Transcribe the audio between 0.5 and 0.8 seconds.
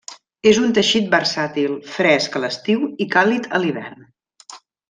És un